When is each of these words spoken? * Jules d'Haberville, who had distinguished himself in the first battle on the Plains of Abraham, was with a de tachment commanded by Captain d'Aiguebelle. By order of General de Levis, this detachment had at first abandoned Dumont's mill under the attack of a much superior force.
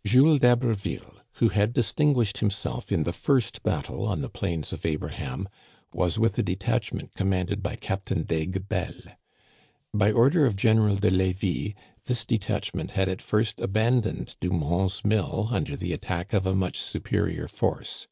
* 0.00 0.04
Jules 0.06 0.38
d'Haberville, 0.38 1.16
who 1.38 1.48
had 1.48 1.72
distinguished 1.72 2.38
himself 2.38 2.92
in 2.92 3.02
the 3.02 3.12
first 3.12 3.64
battle 3.64 4.04
on 4.06 4.20
the 4.20 4.28
Plains 4.28 4.72
of 4.72 4.86
Abraham, 4.86 5.48
was 5.92 6.16
with 6.16 6.38
a 6.38 6.44
de 6.44 6.54
tachment 6.54 7.12
commanded 7.14 7.60
by 7.60 7.74
Captain 7.74 8.22
d'Aiguebelle. 8.22 9.18
By 9.92 10.12
order 10.12 10.46
of 10.46 10.54
General 10.54 10.94
de 10.94 11.10
Levis, 11.10 11.74
this 12.04 12.24
detachment 12.24 12.92
had 12.92 13.08
at 13.08 13.20
first 13.20 13.60
abandoned 13.60 14.36
Dumont's 14.38 15.04
mill 15.04 15.48
under 15.50 15.74
the 15.76 15.92
attack 15.92 16.32
of 16.32 16.46
a 16.46 16.54
much 16.54 16.78
superior 16.78 17.48
force. 17.48 18.06